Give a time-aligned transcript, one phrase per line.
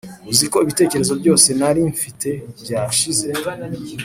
[0.31, 2.29] uziko ibitekerezo byose nari mfite
[2.61, 3.27] byashize